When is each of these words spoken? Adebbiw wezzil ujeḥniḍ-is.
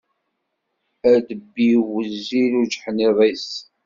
Adebbiw 1.11 1.81
wezzil 1.93 2.51
ujeḥniḍ-is. 2.61 3.49